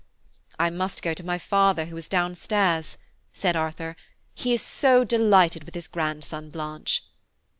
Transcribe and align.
"I 0.57 0.71
must 0.71 1.03
go 1.03 1.13
to 1.13 1.23
my 1.23 1.37
father, 1.37 1.85
who 1.85 1.95
is 1.95 2.07
down 2.07 2.33
stairs," 2.33 2.97
said 3.33 3.55
Arthur; 3.55 3.95
"he 4.33 4.51
is 4.51 4.63
so 4.63 5.03
delighted 5.03 5.63
with 5.63 5.75
his 5.75 5.87
grandson, 5.87 6.49
Blanche." 6.49 7.03